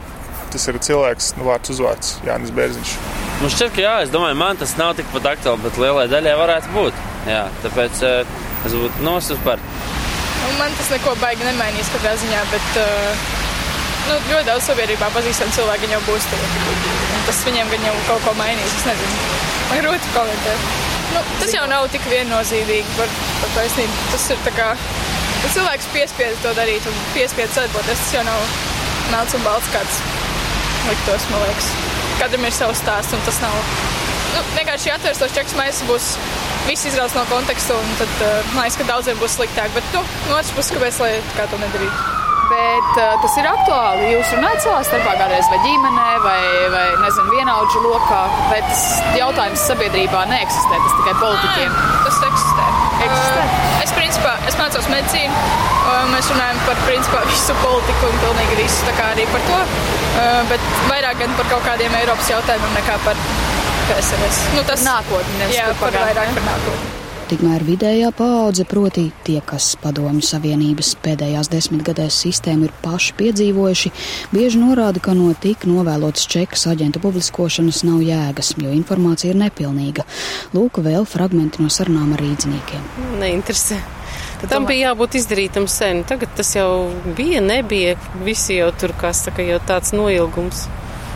tas 0.55 0.67
ir 0.71 0.79
cilvēks, 0.87 1.33
nu, 1.39 1.45
vārds 1.49 1.75
uzvārds 1.75 2.17
Jānis 2.25 2.53
Bērziņš. 2.55 2.95
Nu, 3.41 3.51
šķiet, 3.51 3.73
ka 3.75 3.83
jā, 3.83 3.93
es 4.05 4.11
domāju, 4.13 4.37
man 4.39 4.59
tas 4.59 4.77
nav 4.79 4.93
tikpat 4.95 5.27
aktuāli, 5.33 5.63
bet 5.65 5.79
lielai 5.81 6.05
daļai 6.11 6.35
varētu 6.39 6.71
būt. 6.75 7.01
Jā, 7.27 7.41
tāpēc 7.65 8.03
uh, 8.07 8.37
es 8.67 8.75
būtu 8.79 9.03
nosis 9.03 9.41
par. 9.43 9.59
Nu, 9.59 10.53
man 10.59 10.71
tas 10.79 10.91
neko 10.93 11.17
baigi 11.19 11.43
nemainīs 11.47 11.91
katrā 11.91 12.13
ziņā, 12.21 12.45
bet 12.53 12.79
uh, 12.79 13.27
nu, 14.07 14.17
ļoti 14.31 14.47
daudz 14.47 14.69
sabiedrībā 14.69 15.11
pazīstami 15.17 15.57
cilvēki 15.57 15.91
jau 15.91 16.01
būs 16.07 16.29
tur. 16.31 16.47
Un 16.47 17.23
Tas 17.25 17.41
viņiem 17.41 17.71
gan 17.73 17.87
jau 17.87 17.93
kaut 18.05 18.25
ko 18.27 18.35
mainīs. 18.37 18.73
Es 18.79 18.85
nezinu, 18.85 19.21
man 19.71 19.81
grūti 19.81 20.11
komentēt. 20.13 20.67
Nu, 21.15 21.23
tas 21.41 21.55
jau 21.55 21.63
nav 21.69 21.87
tik 21.93 22.05
viennozīmīgi 22.11 22.97
par, 22.99 23.15
par 23.41 23.55
taisnību. 23.57 24.03
Tas 24.13 24.29
ir 24.31 24.43
tā 24.45 24.53
kā 24.55 24.69
cilvēks 25.55 25.89
piespiež 25.93 26.37
to 26.45 26.53
darīt 26.57 26.85
un 26.89 27.01
piespiež 27.17 27.51
sadarboties. 27.55 28.03
Tas 28.05 28.13
jau 28.19 28.27
nav 28.29 28.45
melns 29.11 29.35
un 29.37 29.43
balts 29.45 29.73
kāds 29.73 29.99
liktos, 30.89 31.27
man 31.31 31.45
liekas. 31.45 31.69
Katram 32.19 32.47
ir 32.47 32.55
savs 32.55 32.81
stāsts, 32.81 33.15
un 33.15 33.23
tas 33.27 33.39
nav. 33.43 33.55
Nu, 34.35 34.43
vienkārši 34.57 34.91
atvērs 34.95 35.21
tos 35.21 35.35
čekus 35.35 35.55
maisus, 35.57 35.85
būs 35.87 36.09
viss 36.65 36.87
izrauts 36.89 37.15
no 37.15 37.23
konteksta, 37.29 37.77
un 37.77 37.95
tad 38.01 38.11
uh, 38.25 38.51
man 38.55 38.65
liekas, 38.65 38.79
ka 38.81 38.89
daudziem 38.89 39.19
būs 39.21 39.37
sliktāk. 39.39 39.71
Bet, 39.77 39.87
nu, 39.95 40.03
no 40.29 40.37
otras 40.37 40.53
puses, 40.57 40.75
kāpēc 40.75 41.01
lai 41.03 41.11
kā 41.37 41.47
to 41.51 41.59
nedarītu? 41.61 42.13
Bet 42.45 42.99
uh, 43.01 43.15
tas 43.23 43.37
ir 43.41 43.47
aktuāli. 43.49 44.09
Jūs 44.13 44.33
runājat 44.35 44.65
savā 44.67 44.81
starpā 44.85 45.15
kādreiz 45.17 45.47
vai 45.49 45.59
ģimenē, 45.63 46.09
vai, 46.25 46.41
vai 46.75 46.85
nezinu, 47.01 47.31
vienaudžu 47.33 47.81
lokā, 47.87 48.21
vai 48.51 48.59
tas 48.67 48.83
jautājums 49.17 49.65
sabiedrībā 49.71 50.27
neeksistē, 50.29 50.81
tas 50.83 50.99
tikai 50.99 51.15
politiķiem? 51.23 51.79
Tas 52.05 52.21
eksistē. 52.29 52.67
Eksistē? 53.07 53.47
Uh, 53.47 53.84
es, 54.49 54.57
mācos 54.59 54.89
medicīnu, 54.91 55.45
mēs 56.13 56.29
runājam 56.33 56.59
par 56.67 56.81
principā 56.85 57.21
visu 57.29 57.55
politiku 57.61 58.09
un 58.09 58.19
pilnīgi 58.23 58.59
visu, 58.63 58.81
tā 58.87 58.97
kā 58.97 59.11
arī 59.13 59.27
par 59.31 59.47
to, 59.49 59.61
uh, 59.61 60.41
bet 60.51 60.67
vairāk 60.89 61.23
gan 61.23 61.39
par 61.39 61.49
kaut 61.53 61.65
kādiem 61.69 61.95
Eiropas 62.01 62.33
jautājumiem 62.33 62.77
nekā 62.79 62.99
par 63.07 63.23
PSRS. 63.89 64.43
Nu, 64.57 64.67
tas 64.67 64.85
nākotni, 64.85 65.41
nevis 65.41 65.57
jā, 65.59 65.71
par 65.73 65.89
pagātni, 65.89 66.13
vairāk 66.13 66.31
ja? 66.31 66.37
par 66.39 66.47
nākotni. 66.53 66.93
Tikmēr 67.25 67.63
vidējā 67.65 68.11
paudze, 68.13 68.67
proti 68.69 69.07
tie, 69.25 69.39
kas 69.49 69.71
padomju 69.81 70.21
savienības 70.21 70.91
pēdējās 71.01 71.49
desmitgadēs 71.49 72.19
sistēmu 72.21 72.67
ir 72.67 72.75
paši 72.83 73.15
piedzīvojuši, 73.17 73.91
bieži 74.29 74.61
norāda, 74.61 75.01
ka 75.01 75.15
no 75.17 75.31
tik 75.33 75.65
novēlotas 75.65 76.29
čekas 76.29 76.67
aģentu 76.69 77.01
publiskošanas 77.01 77.81
nav 77.89 78.05
jēgas, 78.05 78.53
jo 78.61 78.69
informācija 78.77 79.33
ir 79.33 79.41
nepilnīga. 79.41 80.05
Lūk, 80.53 80.83
vēl 80.85 81.09
fragmenti 81.09 81.65
no 81.65 81.73
sarunām 81.73 82.13
ar 82.13 82.21
rīdziniekiem. 82.27 82.89
Neinteresē. 83.17 83.81
Tam 84.51 84.65
bija 84.69 84.91
jābūt 84.91 85.19
izdarītam 85.19 85.67
sen. 85.71 86.03
Tagad 86.07 86.33
tas 86.37 86.51
jau 86.55 86.89
bija, 87.17 87.41
nebija. 87.43 87.95
Visi 88.25 88.59
jau 88.59 88.71
tur, 88.79 88.95
kā 88.99 89.13
saka, 89.15 89.45
jau 89.45 89.61
tāds 89.67 89.93
noilgums. 89.95 90.65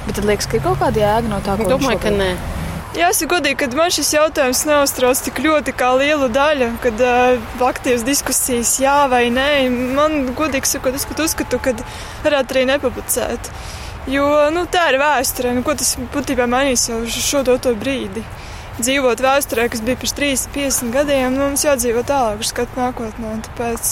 Bet 0.06 0.18
tad 0.18 0.26
liekas, 0.30 0.48
ka 0.50 0.58
ir 0.58 0.64
kaut 0.66 0.80
kāda 0.82 1.04
jēga 1.04 1.30
no 1.32 1.42
tā, 1.46 1.58
ko 1.60 1.68
Domāju, 1.70 2.02
ka 2.06 2.14
nē. 2.14 2.32
Jāsaka, 2.98 3.36
godīgi, 3.36 3.58
ka 3.62 3.68
man 3.78 3.92
šis 3.94 4.08
jautājums 4.16 4.64
neuztrauc 4.66 5.20
tik 5.22 5.42
ļoti 5.46 5.76
kā 5.78 5.92
liela 6.00 6.26
daļa, 6.34 6.70
kad 6.82 7.04
uh, 7.06 7.52
aktīvas 7.68 8.02
diskusijas 8.08 8.72
jā 8.82 9.04
vai 9.12 9.28
nē. 9.34 9.50
Man, 9.94 10.32
godīgi 10.38 10.72
sakot, 10.72 10.98
es 10.98 11.06
pat 11.06 11.22
uzskatu, 11.22 11.60
ka 11.62 11.76
varētu 12.26 12.56
arī 12.56 12.66
nepublicēt. 12.72 13.52
Jo 14.10 14.26
nu, 14.56 14.66
tā 14.74 14.88
ir 14.90 14.98
vēsture, 14.98 15.54
nu, 15.54 15.62
ko 15.62 15.78
tas 15.78 15.94
būtībā 16.16 16.50
mainīs 16.50 16.88
jau 16.90 17.04
šo 17.14 17.44
doto 17.46 17.76
brīdi. 17.78 18.26
Dzīvot 18.80 19.20
vēsturē, 19.20 19.66
kas 19.72 19.82
bija 19.84 20.00
pirms 20.00 20.14
30, 20.16 20.52
50 20.56 20.94
gadiem, 20.96 21.34
nu, 21.36 21.50
mums 21.50 21.66
jādzīvo 21.66 22.00
tālāk, 22.08 22.40
uz 22.40 22.54
skatu 22.54 22.80
nākotnē. 22.80 23.34
Tāpēc 23.50 23.90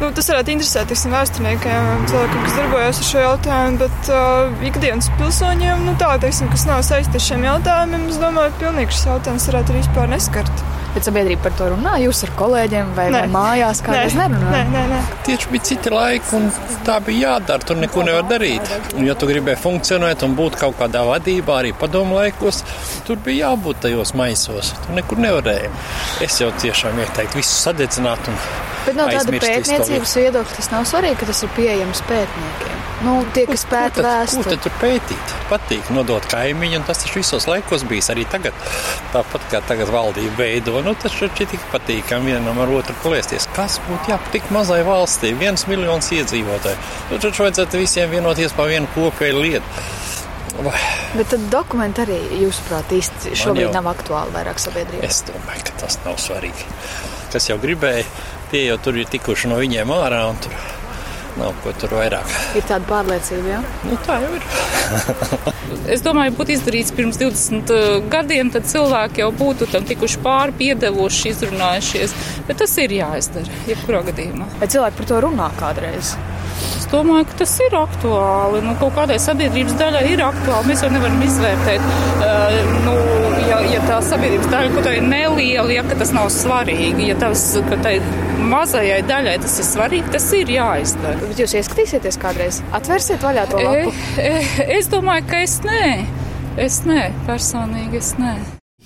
nu, 0.00 0.08
tas 0.16 0.30
varētu 0.32 0.54
interesēt 0.56 0.90
tiksim, 0.90 1.14
vēsturniekiem, 1.14 2.06
cilvēkiem, 2.10 2.40
kas 2.48 2.56
darbojas 2.58 2.98
ar 2.98 3.08
šo 3.12 3.22
jautājumu, 3.22 3.80
bet 3.84 4.10
uh, 4.10 4.66
ikdienas 4.66 5.10
pilsoņiem, 5.20 5.86
nu, 5.86 5.94
tā, 6.02 6.16
teiksim, 6.24 6.50
kas 6.50 6.66
nav 6.66 6.82
saistīti 6.82 7.20
ar 7.20 7.26
šiem 7.28 7.46
jautājumiem, 7.46 8.08
es 8.10 8.18
domāju, 8.22 8.56
pilnīgi 8.64 8.96
šis 8.96 9.10
jautājums 9.12 9.46
varētu 9.52 9.74
arī 9.76 9.84
vispār 9.84 10.10
neskart. 10.16 10.66
Bet 10.94 11.08
sabiedrība 11.08 11.48
par 11.48 11.54
to 11.58 11.68
runā. 11.72 11.96
Jūs 12.04 12.20
ar 12.26 12.32
kolēģiem 12.38 12.92
vai, 12.94 13.06
Nē. 13.10 13.24
vai 13.24 13.30
mājās 13.34 13.80
kādreiz 13.82 14.14
nerunājat? 14.18 14.52
Nē, 14.54 14.62
nē, 14.70 14.82
nē. 14.92 15.00
Tieši 15.26 15.50
bija 15.50 15.66
citi 15.70 15.90
laiki, 15.94 16.30
un 16.38 16.46
tā 16.86 17.00
bija 17.04 17.32
jādara. 17.34 17.66
Tur 17.66 17.80
neko 17.80 18.04
nevar 18.06 18.28
darīt. 18.30 18.70
Un, 18.94 19.02
ja 19.08 19.16
tu 19.18 19.26
gribēji 19.30 19.58
funkcionēt 19.64 20.22
un 20.26 20.36
būt 20.38 20.58
kaut 20.60 20.78
kādā 20.78 21.02
vadībā, 21.08 21.58
arī 21.64 21.72
padomu 21.80 22.20
laikos, 22.20 22.62
tur 23.08 23.18
bija 23.26 23.50
jābūt 23.50 23.82
tajos 23.88 24.14
maisos. 24.18 24.70
Tur 24.84 25.00
nekur 25.00 25.18
nevarēja. 25.24 25.72
Es 26.24 26.38
jau 26.42 26.52
tiešām 26.62 27.02
ieteiktu 27.02 27.42
visu 27.42 27.58
sadedzināt. 27.58 28.30
Un 28.30 28.38
Bet 28.84 28.98
no 29.00 29.08
tāda 29.08 29.32
pētniecības 29.32 30.16
viedokļa 30.20 30.60
tas 30.60 30.70
nav 30.70 30.86
svarīgi, 30.88 31.18
ka 31.22 31.30
tas 31.32 31.42
ir 31.46 31.52
pieejams 31.56 32.04
pētniekiem. 32.06 32.73
Nu, 33.04 33.14
tie, 33.36 33.44
kas 33.46 33.64
pēta 33.68 33.94
Ko 33.98 34.02
tad 34.02 34.06
vēsturi. 34.08 34.56
tur 34.64 34.72
pētīt? 34.80 35.32
Patīk 35.50 35.90
nodot 35.92 36.24
kaimiņu, 36.30 36.78
un 36.80 36.84
tas 36.88 37.02
taču 37.02 37.18
visos 37.20 37.46
laikos 37.50 37.84
bijis 37.90 38.08
arī 38.14 38.24
tagad. 38.32 38.54
Tāpat 39.12 39.44
kā 39.52 39.60
tagad 39.68 39.90
valdība 39.92 40.36
veido, 40.38 40.78
nu 40.86 40.94
tas 40.94 41.12
taču 41.12 41.26
ir 41.28 41.34
tik 41.52 41.60
patīkami 41.72 42.32
vienam 42.32 42.58
ar 42.64 42.68
otru 42.78 42.94
plēsties. 43.04 43.48
Kas 43.56 43.76
būtu 43.88 44.14
jābūt 44.14 44.32
tik 44.38 44.48
mazai 44.54 44.80
valstī, 44.86 45.34
viens 45.36 45.66
miljons 45.68 46.08
iedzīvotāju? 46.16 46.76
Nu, 47.10 47.18
taču 47.18 47.44
vajadzētu 47.44 47.82
visiem 47.82 48.10
vienoties 48.10 48.52
par 48.56 48.68
vienu 48.72 48.88
kopēju 48.96 49.40
lietu. 49.42 49.84
Vai, 50.64 50.78
Bet 51.16 51.28
tad 51.34 51.48
dokumenti 51.50 52.04
arī, 52.04 52.16
jūsuprāt, 52.44 52.92
īsti 52.94 53.34
šobrīd 53.36 53.66
jau- 53.66 53.72
nav 53.74 53.88
aktuāli 53.90 54.30
vairāk 54.36 54.60
sabiedrībā. 54.62 55.02
es 55.02 55.22
domāju, 55.26 55.64
ka 55.66 55.72
tas 55.80 55.98
nav 56.04 56.14
svarīgi. 56.16 56.64
Kas 57.32 57.48
jau 57.50 57.58
gribēja, 57.58 58.04
tie 58.52 58.66
jau 58.68 58.76
tur 58.78 58.94
ir 58.96 59.04
tikuši 59.10 59.48
no 59.50 59.56
viņiem 59.58 59.90
ārā, 59.90 60.28
un 60.30 60.36
tur 60.36 60.52
nav 61.40 61.54
ko 61.64 61.72
tur 61.80 61.96
vairāk. 61.98 62.34
Ir 62.58 62.66
tāda 62.68 62.86
pārliecība, 62.88 63.56
jā? 63.56 63.60
Nu, 63.88 63.98
tā 64.06 64.20
jau 64.24 64.32
ir. 64.38 64.48
Es 65.90 66.00
domāju, 66.04 66.32
būtu 66.38 66.54
izdarīts 66.54 66.92
pirms 66.96 67.18
20 67.20 67.72
gadiem, 68.12 68.50
tad 68.52 68.68
cilvēki 68.68 69.20
jau 69.20 69.30
būtu 69.36 69.68
tam 69.72 69.84
tikuši 69.88 70.20
pāri, 70.24 70.54
piedevuši, 70.60 71.32
izrunājušies. 71.34 72.14
Bet 72.48 72.60
tas 72.62 72.76
ir 72.80 72.94
jāizdara, 73.00 73.58
jebkurā 73.68 74.04
gadījumā. 74.08 74.48
Vai 74.60 74.70
cilvēki 74.70 75.00
par 75.00 75.10
to 75.10 75.20
runā 75.26 75.50
kādreiz? 75.60 76.14
Es 76.78 76.88
domāju, 76.92 77.26
ka 77.30 77.38
tas 77.42 77.54
ir 77.64 77.76
aktuāli. 77.78 78.62
Nu, 78.64 78.74
kaut 78.80 78.94
kādai 78.98 79.18
sabiedrības 79.22 79.76
daļai 79.80 80.04
ir 80.12 80.22
aktuāli. 80.24 80.70
Mēs 80.70 80.84
jau 80.84 80.90
nevaram 80.92 81.22
izvērtēt, 81.26 81.86
uh, 82.24 82.58
nu, 82.86 82.96
ja, 83.48 83.60
ja 83.74 83.82
tā 83.88 84.00
sabiedrības 84.04 84.50
daļa 84.52 84.72
kaut 84.74 84.88
kā 84.88 84.96
ir 84.98 85.06
neliela, 85.08 85.70
ja 85.74 85.84
ka 85.86 85.98
tas 86.00 86.14
nav 86.16 86.30
svarīgi. 86.34 87.10
Ja 87.12 87.18
tas, 87.20 87.46
ka 87.68 87.78
tai 87.84 87.98
mazajai 88.44 89.00
daļai 89.08 89.36
tas 89.44 89.58
ir 89.60 89.68
svarīgi, 89.68 90.12
tas 90.14 90.26
ir 90.36 90.52
jāizdara. 90.56 91.30
Bet 91.30 91.44
jūs 91.44 91.56
ieskatīsieties 91.60 92.20
kādreiz? 92.22 92.60
Atvērsiet 92.76 93.24
vaļā 93.24 93.46
to 93.52 93.62
lapu. 93.62 93.94
E, 94.18 94.34
e, 94.34 94.68
es 94.78 94.90
domāju, 94.92 95.28
ka 95.30 95.44
es 95.46 95.60
nē. 95.66 95.86
Es 96.64 96.84
nē, 96.86 97.08
personīgi 97.26 97.98
es 98.02 98.14
nē. 98.20 98.36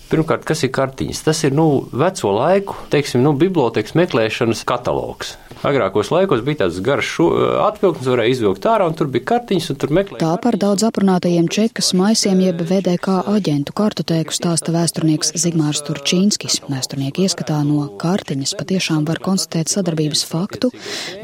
Pirmkārt, 0.09 0.47
kas 0.49 0.62
ir 0.65 0.71
kartiņas? 0.73 1.21
Tas 1.27 1.43
ir 1.45 1.53
nu, 1.53 1.85
veco 1.93 2.31
laiku, 2.33 2.79
teiksim, 2.93 3.21
nu, 3.21 3.35
bibliotekas 3.37 3.93
meklēšanas 3.99 4.65
katalogs. 4.69 5.35
Agrākos 5.67 6.12
laikos 6.15 6.45
bija 6.47 6.61
tāds 6.62 6.79
garš 6.87 7.09
šo- 7.17 7.33
atvilknis, 7.65 8.07
varēja 8.07 8.31
izvilkt 8.31 8.67
ārā, 8.71 8.87
un 8.87 8.95
tur 8.95 9.09
bija 9.11 9.27
kartiņas, 9.33 9.67
un 9.73 9.79
tur 9.83 9.91
meklēja. 9.91 10.21
Tā 10.23 10.37
par 10.41 10.55
daudz 10.57 10.85
aprunātajiem 10.87 11.49
čekas 11.50 11.91
maisiem 11.99 12.41
jeb 12.45 12.62
VDK 12.62 13.17
aģentu 13.27 13.75
kartotēku 13.75 14.33
stāsta 14.37 14.71
vēsturnieks 14.73 15.35
Zigmārs 15.35 15.83
Turčīnskis. 15.83 16.61
Vēsturnieki 16.71 17.27
ieskatā 17.27 17.59
no 17.67 17.88
kartiņas 18.00 18.55
patiešām 18.61 19.05
var 19.09 19.19
konstatēt 19.25 19.69
sadarbības 19.73 20.23
faktu, 20.31 20.71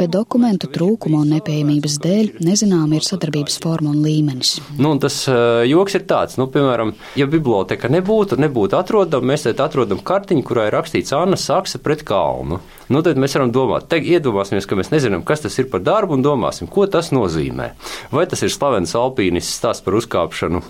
bet 0.00 0.10
dokumentu 0.10 0.68
trūkuma 0.74 1.22
un 1.22 1.30
nepieejamības 1.38 2.00
dēļ 2.02 2.32
nezinām 2.42 2.92
ir 2.98 3.06
sadarbības 3.06 3.60
forma 3.62 3.94
un 3.94 4.02
līmenis. 4.02 4.56
Nu, 4.76 4.90
un 4.96 4.98
tas 4.98 5.22
uh, 5.30 5.62
joks 5.68 5.94
ir 5.94 6.08
tāds, 6.10 6.36
nu, 6.42 6.50
piemēram, 6.50 6.92
ja 7.16 7.30
biblioteka 7.30 7.88
nebūtu, 7.88 8.40
nebūtu 8.42 8.73
atrodama, 8.76 9.32
mēs 9.32 9.46
te 9.46 9.54
atrodam 9.62 10.00
kartiņu, 10.04 10.44
kurā 10.46 10.68
ir 10.68 10.76
rakstīts 10.76 11.14
Anna 11.16 11.38
Saksa 11.40 11.80
pret 11.82 12.04
kalnu. 12.06 12.60
Nu, 12.92 13.00
tad 13.04 13.16
mēs 13.20 13.32
varam 13.38 13.52
domāt, 13.54 13.86
te 13.88 13.96
iedomāsimies, 13.96 14.66
ka 14.68 14.76
mēs 14.76 14.90
nezinām, 14.92 15.22
kas 15.24 15.44
tas 15.44 15.54
ir 15.60 15.70
par 15.72 15.80
darbu, 15.84 16.18
un 16.18 16.24
domāsim, 16.24 16.68
ko 16.68 16.84
tas 16.90 17.08
nozīmē. 17.16 17.70
Vai 18.12 18.26
tas 18.28 18.42
ir 18.44 18.52
slavens 18.52 18.92
alpīnists 18.98 19.56
stāsts 19.56 19.84
par 19.84 19.96
uzkāpšanu 19.96 20.60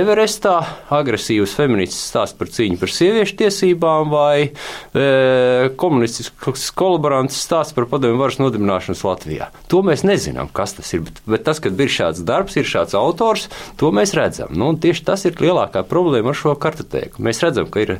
Everestā, 0.00 0.56
agresīvs 0.90 1.54
feminists 1.54 2.00
stāsts 2.10 2.34
par 2.38 2.50
cīņu 2.50 2.80
par 2.80 2.90
sieviešu 2.90 3.36
tiesībām, 3.38 4.10
vai 4.10 4.50
e, 4.50 5.04
komunistisks 5.78 6.72
kolaborants 6.74 7.38
stāsts 7.38 7.76
par 7.76 7.86
padomju 7.92 8.18
varas 8.18 8.40
nodibināšanas 8.42 9.04
Latvijā. 9.06 9.50
To 9.70 9.84
mēs 9.86 10.02
nezinām, 10.06 10.50
kas 10.54 10.74
tas 10.80 10.90
ir, 10.96 11.04
bet, 11.06 11.22
bet 11.30 11.46
tas, 11.46 11.62
ka 11.62 11.70
ir 11.70 11.94
šāds 11.94 12.24
darbs, 12.26 12.58
ir 12.58 12.66
šāds 12.66 12.98
autors, 12.98 13.46
to 13.78 13.92
mēs 13.94 14.16
redzam. 14.18 14.50
Nu, 14.58 14.72
tieši 14.74 15.06
tas 15.06 15.26
ir 15.28 15.38
lielākā 15.38 15.84
problēma 15.86 16.34
ar 16.34 16.42
šo 16.42 16.56
kartotēku. 16.58 17.22
Mēs 17.22 17.44
redzam, 17.44 17.70
ka 17.70 17.86
ir 17.86 17.96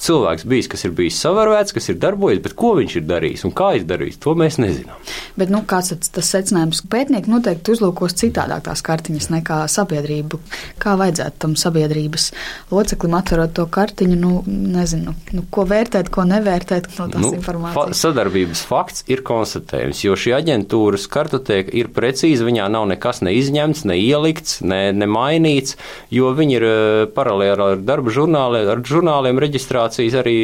cilvēks 0.00 0.46
bijis, 0.48 0.68
kas 0.72 0.86
ir 0.88 0.96
bijis 0.96 1.20
savārvēts, 1.20 1.74
kas 1.76 1.90
ir 1.92 2.00
darbojies, 2.00 2.40
bet 2.44 2.56
ko 2.58 2.72
viņš 2.78 2.96
ir 2.96 3.09
darījis 3.10 3.44
un 3.48 3.54
kā 3.56 3.72
izdarījis, 3.80 4.20
to 4.22 4.34
mēs 4.38 4.60
nezinām. 4.62 4.96
Bet 5.40 5.52
nu, 5.52 5.62
kāds 5.68 5.92
tad 5.92 6.08
tas 6.16 6.32
secinājums? 6.32 6.82
Pētnieki 6.90 7.30
noteikti 7.32 7.74
uzlūkos 7.74 8.16
citādāk 8.20 8.64
tās 8.68 8.82
kartiņas 8.86 9.30
nekā 9.34 9.60
sabiedrību. 9.70 10.40
Kā 10.80 10.96
vajadzētu 11.00 11.42
tam 11.44 11.56
sabiedrības 11.60 12.30
loceklim 12.72 13.16
atverot 13.18 13.54
to 13.56 13.66
kartiņu, 13.70 14.18
nu, 14.20 14.32
nezinu, 14.46 15.14
nu, 15.36 15.44
ko 15.52 15.66
vērtēt, 15.68 16.10
ko 16.12 16.24
nevērtēt 16.28 16.90
no 16.98 17.08
tās 17.10 17.24
nu, 17.24 17.32
fa 17.32 17.40
informācijas. 17.40 18.02
sadarbības 18.04 18.62
fakts 18.68 19.04
ir 19.10 19.24
konstatējums, 19.26 20.02
jo 20.04 20.16
šī 20.18 20.34
aģentūras 20.38 21.06
kartoteka 21.10 21.74
ir 21.76 21.90
precīza, 21.94 22.46
viņā 22.46 22.68
nav 22.72 22.88
nekas 22.90 23.22
neizņemts, 23.26 23.84
ne 23.90 23.96
ielikts, 24.00 24.60
ne, 24.66 24.80
ne 24.96 25.08
mainīts, 25.10 25.76
jo 26.14 26.30
viņi 26.36 26.56
ir 26.58 26.66
eh, 26.68 27.06
paralēli 27.14 27.66
ar 27.66 27.84
darba 27.86 28.12
žurnāliem, 28.14 28.68
ar 28.70 28.84
žurnāliem 28.86 29.40
reģistrācijas 29.42 30.18
arī 30.20 30.36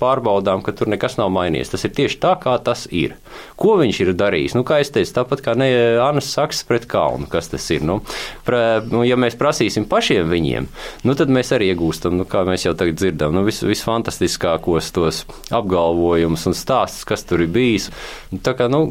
pārbaudām, 0.00 0.62
ka 0.64 0.72
tur 0.76 0.90
nekas 0.90 1.18
nav 1.20 1.30
mainījies. 1.34 1.72
Tas 1.74 1.84
ir 1.84 1.94
tieši 1.96 2.07
tā, 2.22 2.32
kā 2.40 2.54
tas 2.64 2.86
ir. 2.94 3.14
Ko 3.60 3.76
viņš 3.80 4.00
ir 4.04 4.12
darījis? 4.16 4.56
Nu, 4.56 4.64
kā 4.66 4.80
es 4.80 4.92
teicu, 4.94 5.12
tāpat 5.18 5.44
kā 5.44 5.54
ne 5.58 5.68
Annas 6.00 6.30
Saks 6.32 6.64
pret 6.68 6.88
kalnu, 6.90 7.28
kas 7.30 7.52
tas 7.52 7.68
ir. 7.74 7.84
Nu, 7.84 8.00
pra, 8.48 8.80
nu, 8.88 9.04
ja 9.04 9.18
mēs 9.20 9.36
prasīsim 9.38 9.84
pašiem 9.90 10.32
viņiem, 10.32 10.68
nu, 11.04 11.16
tad 11.18 11.32
mēs 11.34 11.52
arī 11.56 11.70
iegūstam, 11.74 12.16
nu, 12.18 12.26
kā 12.28 12.46
mēs 12.48 12.64
jau 12.66 12.74
tagad 12.78 12.98
dzirdam, 13.00 13.36
nu, 13.36 13.44
vis, 13.46 13.60
visfantastiskākos 13.66 14.92
tos 14.96 15.24
apgalvojumus 15.54 16.48
un 16.48 16.56
stāstus, 16.56 17.04
kas 17.08 17.28
tur 17.28 17.44
ir 17.44 17.52
bijis. 17.52 17.92
Nu, 18.32 18.40
kā, 18.40 18.70
nu, 18.72 18.86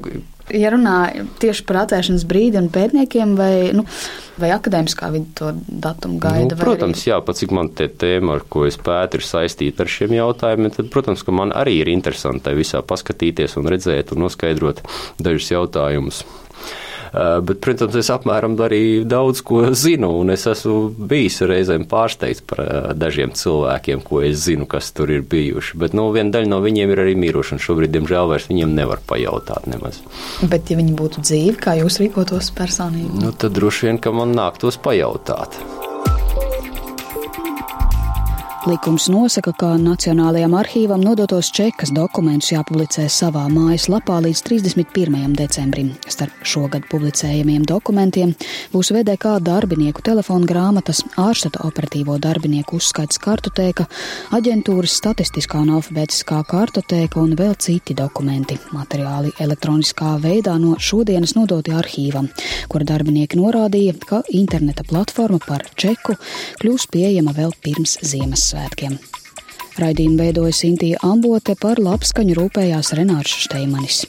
Ja 0.56 0.72
runā 0.72 1.26
tieši 1.42 1.66
par 1.68 1.82
atvēršanas 1.84 2.24
brīdi 2.28 2.60
un 2.62 2.70
pētniekiem, 2.72 3.34
vai, 3.36 3.52
nu, 3.76 3.84
vai 4.40 4.54
akadēmiskā 4.56 5.10
vidi 5.12 5.34
to 5.36 5.52
datumu 5.68 6.22
gaida? 6.24 6.56
Nu, 6.56 6.62
protams, 6.62 7.04
jā, 7.10 7.20
pat 7.26 7.42
cik 7.42 7.52
man 7.56 7.74
tie 7.76 7.90
tēma, 7.92 8.38
ar 8.38 8.46
ko 8.48 8.64
es 8.70 8.80
pētu, 8.80 9.20
ir 9.20 9.28
saistīta 9.28 9.84
ar 9.84 9.92
šiem 9.92 10.16
jautājumiem, 10.16 10.72
tad, 10.78 10.92
protams, 10.94 11.26
ka 11.28 11.36
man 11.36 11.52
arī 11.52 11.82
ir 11.82 11.92
interesanti 11.92 12.56
visā 12.56 12.80
paskatīties 12.80 13.58
un 13.60 13.68
redzēt 13.74 14.16
un 14.16 14.24
noskaidrot 14.24 14.86
dažus 15.20 15.52
jautājumus. 15.52 16.24
Bet, 17.14 17.60
protams, 17.64 17.96
es 18.00 18.10
apmēram 18.14 18.58
arī 18.66 18.82
daudz 19.08 19.42
ko 19.46 19.64
zinu, 19.86 20.12
un 20.22 20.34
es 20.34 20.48
esmu 20.50 20.92
bijis 21.10 21.42
reizēm 21.48 21.88
pārsteigts 21.90 22.44
par 22.48 22.64
dažiem 22.98 23.34
cilvēkiem, 23.38 24.04
ko 24.06 24.22
es 24.26 24.44
zinu, 24.48 24.68
kas 24.70 24.92
tur 24.96 25.12
ir 25.14 25.26
bijuši. 25.28 25.80
Bet 25.82 25.98
nu, 25.98 26.10
viena 26.16 26.36
daļa 26.38 26.52
no 26.52 26.62
viņiem 26.66 26.94
ir 26.94 27.04
arī 27.06 27.18
miruši, 27.20 27.58
un 27.58 27.64
šobrīd, 27.64 27.94
diemžēl, 27.96 28.32
vairs 28.32 28.50
viņiem 28.52 28.76
nevar 28.78 29.04
pajautāt 29.08 29.70
nemaz. 29.72 30.02
Bet, 30.44 30.72
ja 30.72 30.80
viņi 30.80 30.96
būtu 30.98 31.26
dzīvi, 31.26 31.58
kā 31.62 31.78
jūs 31.82 32.02
rīkotos 32.04 32.52
personīgi? 32.58 33.24
Nu, 33.24 33.34
tad 33.34 33.58
droši 33.58 33.90
vien, 33.90 34.02
ka 34.02 34.16
man 34.16 34.36
nāktos 34.38 34.80
pajautāt. 34.82 35.60
Likums 38.68 39.06
nosaka, 39.08 39.54
ka 39.56 39.68
Nacionālajam 39.80 40.52
arhīvam 40.60 41.00
nodotos 41.00 41.48
čekas 41.56 41.94
dokumentus 41.96 42.50
jāpublicē 42.52 43.06
savā 43.08 43.46
mājaslapā 43.48 44.18
līdz 44.26 44.42
31. 44.44 45.36
decembrim. 45.40 45.94
Starp 46.12 46.42
šogad 46.44 46.84
publicējamiem 46.92 47.64
dokumentiem 47.70 48.34
būs 48.78 48.92
VDK 48.94 49.40
darbinieku 49.42 50.04
telefona 50.06 50.46
grāmatas, 50.46 51.02
ārštata 51.18 51.64
operatīvo 51.66 52.20
darbinieku 52.22 52.78
uzskaits 52.78 53.18
kartotēka, 53.24 53.88
aģentūras 54.38 55.00
statistiskā 55.00 55.64
un 55.64 55.74
alfabētiskā 55.80 56.44
kartotēka 56.46 57.18
un 57.24 57.34
vēl 57.40 57.56
citi 57.58 57.96
dokumenti. 57.98 58.60
Materiāli 58.78 59.34
elektroniskā 59.42 60.14
veidā 60.22 60.60
no 60.62 60.76
šodienas 60.78 61.34
nodoti 61.40 61.74
arhīvam, 61.74 62.30
kura 62.70 62.86
darbinieki 62.94 63.42
norādīja, 63.42 63.98
ka 64.06 64.22
interneta 64.30 64.86
platforma 64.86 65.42
par 65.48 65.66
čeku 65.76 66.20
kļūs 66.62 66.90
pieejama 66.94 67.34
vēl 67.38 67.58
pirms 67.66 67.98
Ziemassvētkiem 68.06 68.68
svētkiem. 68.68 68.98
Raidījumu 69.78 70.22
veidoja 70.22 70.54
Sintīja 70.54 71.02
Ambote 71.06 71.58
par 71.60 71.82
labskaņu 71.82 72.38
rūpējās 72.38 72.94
Renārs 72.98 73.44
Šteimanis. 73.46 74.06